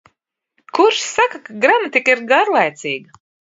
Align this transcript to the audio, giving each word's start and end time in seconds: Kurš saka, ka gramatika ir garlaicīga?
Kurš 0.77 1.01
saka, 1.09 1.41
ka 1.49 1.59
gramatika 1.67 2.17
ir 2.17 2.25
garlaicīga? 2.35 3.25